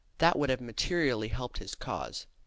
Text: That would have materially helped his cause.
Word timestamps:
That 0.17 0.35
would 0.35 0.49
have 0.49 0.61
materially 0.61 1.27
helped 1.27 1.59
his 1.59 1.75
cause. 1.75 2.25